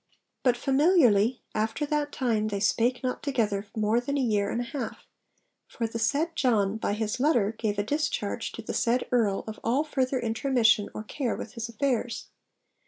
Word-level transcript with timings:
But 0.41 0.57
'familiarly 0.57 1.43
after 1.53 1.85
that 1.85 2.11
time 2.11 2.47
they 2.47 2.59
spake 2.59 3.03
not 3.03 3.21
together 3.21 3.67
more 3.77 3.99
than 4.01 4.17
a 4.17 4.21
year 4.21 4.49
and 4.49 4.59
a 4.59 4.63
half; 4.63 5.05
for 5.67 5.85
the 5.85 5.99
said 5.99 6.35
John, 6.35 6.77
by 6.77 6.93
his 6.93 7.19
letter, 7.19 7.51
gave 7.55 7.77
a 7.77 7.83
discharge 7.83 8.51
to 8.53 8.63
the 8.63 8.73
said 8.73 9.03
Earl 9.11 9.43
of 9.45 9.59
all 9.63 9.83
farther 9.83 10.19
intromission 10.19 10.89
or 10.95 11.03
care 11.03 11.35
with 11.35 11.53
his 11.53 11.69
affairs.' 11.69 12.29